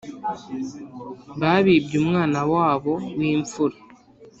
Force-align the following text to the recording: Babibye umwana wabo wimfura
Babibye 1.39 1.95
umwana 2.03 2.39
wabo 2.53 2.93
wimfura 3.17 3.77